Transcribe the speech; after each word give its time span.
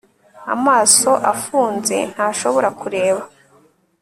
Amaso 0.53 1.11
afunze 1.33 1.95
ntashobora 2.13 2.69
kureba 2.79 3.21